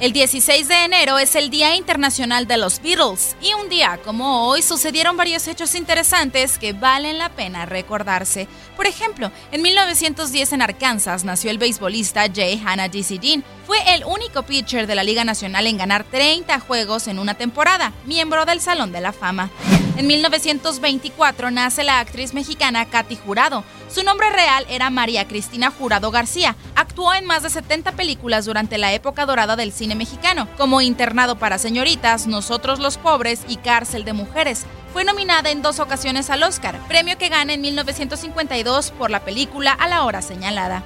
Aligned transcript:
El 0.00 0.12
16 0.12 0.68
de 0.68 0.84
enero 0.84 1.18
es 1.18 1.34
el 1.34 1.50
Día 1.50 1.74
Internacional 1.74 2.46
de 2.46 2.56
los 2.56 2.80
Beatles 2.80 3.34
y 3.42 3.52
un 3.54 3.68
día 3.68 3.98
como 4.04 4.46
hoy 4.46 4.62
sucedieron 4.62 5.16
varios 5.16 5.48
hechos 5.48 5.74
interesantes 5.74 6.56
que 6.56 6.72
valen 6.72 7.18
la 7.18 7.30
pena 7.30 7.66
recordarse. 7.66 8.46
Por 8.76 8.86
ejemplo, 8.86 9.32
en 9.50 9.60
1910 9.60 10.52
en 10.52 10.62
Arkansas 10.62 11.24
nació 11.24 11.50
el 11.50 11.58
beisbolista 11.58 12.28
J. 12.28 12.42
Hannah 12.64 12.88
D.C. 12.88 13.18
Dean. 13.18 13.42
Fue 13.66 13.76
el 13.92 14.04
único 14.04 14.44
pitcher 14.44 14.86
de 14.86 14.94
la 14.94 15.02
Liga 15.02 15.24
Nacional 15.24 15.66
en 15.66 15.78
ganar 15.78 16.04
30 16.04 16.60
juegos 16.60 17.08
en 17.08 17.18
una 17.18 17.34
temporada, 17.34 17.92
miembro 18.06 18.44
del 18.44 18.60
Salón 18.60 18.92
de 18.92 19.00
la 19.00 19.12
Fama. 19.12 19.50
En 19.96 20.06
1924 20.06 21.50
nace 21.50 21.82
la 21.82 21.98
actriz 21.98 22.34
mexicana 22.34 22.88
Katy 22.88 23.16
Jurado. 23.16 23.64
Su 23.88 24.02
nombre 24.02 24.30
real 24.30 24.66
era 24.68 24.90
María 24.90 25.26
Cristina 25.26 25.70
Jurado 25.70 26.10
García. 26.10 26.56
Actuó 26.74 27.14
en 27.14 27.24
más 27.24 27.42
de 27.42 27.50
70 27.50 27.92
películas 27.92 28.44
durante 28.44 28.76
la 28.76 28.92
época 28.92 29.24
dorada 29.24 29.56
del 29.56 29.72
cine 29.72 29.94
mexicano, 29.94 30.46
como 30.58 30.82
Internado 30.82 31.36
para 31.36 31.58
Señoritas, 31.58 32.26
Nosotros 32.26 32.80
los 32.80 32.98
Pobres 32.98 33.44
y 33.48 33.56
Cárcel 33.56 34.04
de 34.04 34.12
Mujeres. 34.12 34.66
Fue 34.92 35.04
nominada 35.04 35.50
en 35.50 35.62
dos 35.62 35.80
ocasiones 35.80 36.28
al 36.28 36.42
Oscar, 36.42 36.78
premio 36.86 37.16
que 37.16 37.30
gana 37.30 37.54
en 37.54 37.62
1952 37.62 38.90
por 38.90 39.10
la 39.10 39.20
película 39.20 39.72
A 39.72 39.88
la 39.88 40.04
hora 40.04 40.20
señalada. 40.20 40.82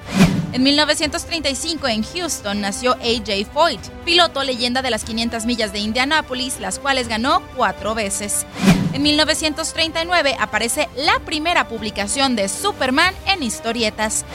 En 0.53 0.63
1935 0.65 1.89
en 1.89 2.03
Houston 2.03 2.61
nació 2.61 2.93
AJ 2.93 3.47
Foyt, 3.55 3.81
piloto 4.05 4.45
leyenda 4.45 4.83
de 4.83 4.91
las 4.91 5.03
500 5.03 5.47
millas 5.47 5.73
de 5.73 5.79
Indianápolis, 5.79 6.61
las 6.61 6.79
cuales 6.79 7.09
ganó 7.09 7.43
cuatro 7.57 7.95
veces. 7.95 8.45
En 8.93 9.03
1939 9.03 10.37
aparece 10.39 10.91
la 10.95 11.19
primera 11.21 11.69
publicación 11.69 12.37
de 12.37 12.51
Superman 12.51 13.15
en 13.27 13.43
historietas. 13.43 14.27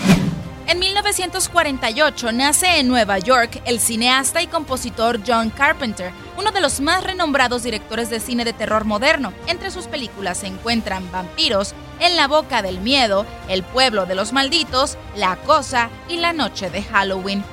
En 0.66 0.80
1948 0.80 2.32
nace 2.32 2.80
en 2.80 2.88
Nueva 2.88 3.20
York 3.20 3.62
el 3.66 3.80
cineasta 3.80 4.42
y 4.42 4.48
compositor 4.48 5.20
John 5.26 5.52
Carpenter, 5.52 6.12
uno 6.38 6.52
de 6.52 6.62
los 6.62 6.80
más 6.80 7.04
renombrados 7.04 7.64
directores 7.64 8.10
de 8.10 8.20
cine 8.20 8.46
de 8.46 8.54
terror 8.54 8.86
moderno. 8.86 9.34
Entre 9.48 9.72
sus 9.72 9.88
películas 9.88 10.38
se 10.38 10.48
encuentran 10.48 11.12
Vampiros, 11.12 11.74
En 12.00 12.16
la 12.16 12.28
boca 12.28 12.62
del 12.62 12.80
miedo, 12.80 13.26
El 13.50 13.64
pueblo 13.64 14.06
de 14.06 14.16
los 14.16 14.34
malditos, 14.34 14.98
La 15.16 15.36
cosa 15.38 15.90
y 16.08 16.18
La 16.18 16.34
noche 16.34 16.70
de 16.70 16.84
Halloween. 16.84 17.44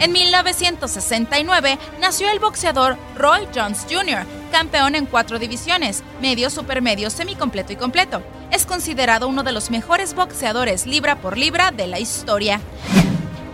En 0.00 0.12
1969 0.12 1.78
nació 2.00 2.30
el 2.30 2.38
boxeador 2.38 2.96
Roy 3.16 3.48
Jones 3.54 3.84
Jr., 3.90 4.24
campeón 4.52 4.94
en 4.94 5.06
cuatro 5.06 5.38
divisiones, 5.38 6.04
medio, 6.20 6.50
supermedio, 6.50 7.10
semicompleto 7.10 7.72
y 7.72 7.76
completo. 7.76 8.22
Es 8.52 8.64
considerado 8.64 9.26
uno 9.26 9.42
de 9.42 9.52
los 9.52 9.70
mejores 9.70 10.14
boxeadores 10.14 10.86
libra 10.86 11.16
por 11.16 11.36
libra 11.36 11.72
de 11.72 11.86
la 11.88 11.98
historia. 11.98 12.60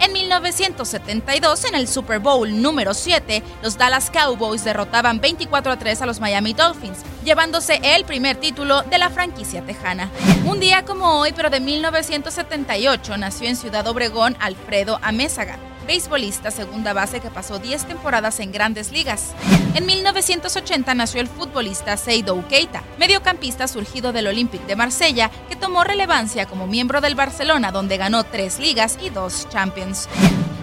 En 0.00 0.12
1972, 0.12 1.64
en 1.64 1.74
el 1.74 1.88
Super 1.88 2.18
Bowl 2.18 2.60
número 2.60 2.94
7, 2.94 3.42
los 3.62 3.78
Dallas 3.78 4.10
Cowboys 4.10 4.64
derrotaban 4.64 5.20
24 5.20 5.72
a 5.72 5.78
3 5.78 6.02
a 6.02 6.06
los 6.06 6.20
Miami 6.20 6.52
Dolphins, 6.52 6.98
llevándose 7.24 7.80
el 7.82 8.04
primer 8.04 8.36
título 8.36 8.82
de 8.82 8.98
la 8.98 9.10
franquicia 9.10 9.62
tejana. 9.62 10.10
Un 10.44 10.60
día 10.60 10.84
como 10.84 11.20
hoy, 11.20 11.32
pero 11.34 11.50
de 11.50 11.60
1978, 11.60 13.16
nació 13.16 13.48
en 13.48 13.56
Ciudad 13.56 13.86
Obregón 13.86 14.36
Alfredo 14.40 14.98
Amézaga 15.02 15.58
beisbolista 15.84 16.50
segunda 16.50 16.92
base 16.92 17.20
que 17.20 17.30
pasó 17.30 17.58
10 17.58 17.86
temporadas 17.86 18.40
en 18.40 18.52
grandes 18.52 18.92
ligas. 18.92 19.34
En 19.74 19.86
1980 19.86 20.94
nació 20.94 21.20
el 21.20 21.28
futbolista 21.28 21.96
Seydou 21.96 22.46
Keita, 22.48 22.82
mediocampista 22.98 23.68
surgido 23.68 24.12
del 24.12 24.26
Olympique 24.26 24.66
de 24.66 24.76
Marsella, 24.76 25.30
que 25.48 25.56
tomó 25.56 25.84
relevancia 25.84 26.46
como 26.46 26.66
miembro 26.66 27.00
del 27.00 27.14
Barcelona, 27.14 27.72
donde 27.72 27.96
ganó 27.96 28.24
tres 28.24 28.58
ligas 28.58 28.98
y 29.02 29.10
dos 29.10 29.48
Champions. 29.48 30.08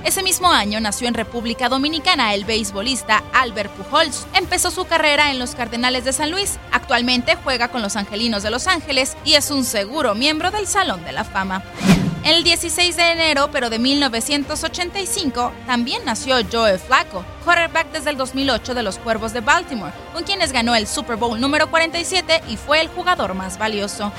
Ese 0.04 0.24
mismo 0.24 0.50
año 0.50 0.80
nació 0.80 1.08
en 1.08 1.14
República 1.14 1.70
Dominicana 1.70 2.34
el 2.34 2.44
beisbolista 2.44 3.24
Albert 3.34 3.72
Pujols. 3.74 4.26
Empezó 4.34 4.72
su 4.72 4.86
carrera 4.86 5.30
en 5.30 5.38
los 5.38 5.54
Cardenales 5.54 6.06
de 6.06 6.14
San 6.14 6.32
Luis. 6.32 6.58
Actualmente 6.72 7.38
juega 7.44 7.68
con 7.68 7.84
los 7.84 7.96
Angelinos 7.96 8.42
de 8.42 8.50
Los 8.50 8.68
Ángeles 8.68 9.16
y 9.26 9.36
es 9.36 9.52
un 9.52 9.64
seguro 9.64 10.16
miembro 10.16 10.50
del 10.50 10.66
Salón 10.66 11.04
de 11.04 11.12
la 11.12 11.24
Fama. 11.24 11.64
El 12.24 12.44
16 12.44 12.96
de 12.96 13.12
enero, 13.12 13.50
pero 13.52 13.72
de 13.72 13.80
1985, 13.80 15.52
también 15.66 16.06
nació 16.06 16.36
Joe 16.52 16.78
Flacco, 16.78 17.26
quarterback 17.44 17.92
desde 17.92 18.12
el 18.12 18.18
2008 18.18 18.76
de 18.76 18.84
los 18.84 19.00
Cuervos 19.00 19.34
de 19.34 19.42
Baltimore, 19.42 19.92
con 20.14 20.24
quienes 20.24 20.52
ganó 20.52 20.76
el 20.76 20.86
Super 20.86 21.16
Bowl 21.16 21.42
número 21.42 21.72
47 21.72 22.44
y 22.48 22.58
fue 22.58 22.80
el 22.80 22.90
jugador 22.90 23.34
más 23.34 23.58
valioso. 23.58 24.12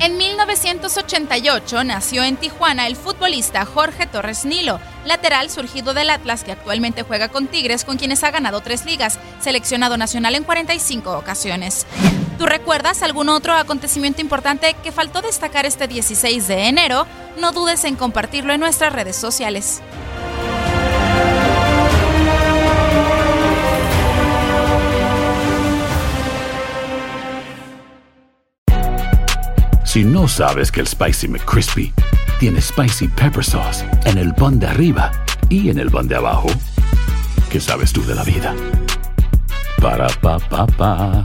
En 0.00 0.16
1988 0.18 1.84
nació 1.84 2.24
en 2.24 2.36
Tijuana 2.36 2.88
el 2.88 2.96
futbolista 2.96 3.64
Jorge 3.64 4.06
Torres 4.06 4.44
Nilo, 4.44 4.80
lateral 5.04 5.48
surgido 5.48 5.94
del 5.94 6.10
Atlas 6.10 6.42
que 6.42 6.50
actualmente 6.50 7.04
juega 7.04 7.28
con 7.28 7.46
Tigres, 7.46 7.84
con 7.84 7.98
quienes 7.98 8.24
ha 8.24 8.32
ganado 8.32 8.62
tres 8.62 8.84
ligas, 8.84 9.20
seleccionado 9.38 9.96
nacional 9.96 10.34
en 10.34 10.42
45 10.42 11.16
ocasiones. 11.16 11.86
¿Tú 12.38 12.46
recuerdas 12.46 13.02
algún 13.02 13.28
otro 13.28 13.52
acontecimiento 13.54 14.20
importante 14.20 14.74
que 14.82 14.90
faltó 14.90 15.22
destacar 15.22 15.66
este 15.66 15.86
16 15.86 16.48
de 16.48 16.68
enero? 16.68 17.06
No 17.40 17.52
dudes 17.52 17.84
en 17.84 17.94
compartirlo 17.94 18.52
en 18.52 18.60
nuestras 18.60 18.92
redes 18.92 19.16
sociales. 19.16 19.80
Si 29.84 30.02
no 30.02 30.26
sabes 30.26 30.72
que 30.72 30.80
el 30.80 30.88
Spicy 30.88 31.28
McCrispy 31.28 31.94
tiene 32.40 32.60
Spicy 32.60 33.06
Pepper 33.06 33.44
Sauce 33.44 33.84
en 34.06 34.18
el 34.18 34.34
pan 34.34 34.58
de 34.58 34.66
arriba 34.66 35.12
y 35.48 35.70
en 35.70 35.78
el 35.78 35.88
pan 35.88 36.08
de 36.08 36.16
abajo, 36.16 36.48
¿qué 37.48 37.60
sabes 37.60 37.92
tú 37.92 38.04
de 38.04 38.16
la 38.16 38.24
vida? 38.24 38.56
Para, 39.80 40.08
pa, 40.20 40.40
pa, 40.40 40.66
pa. 40.66 41.24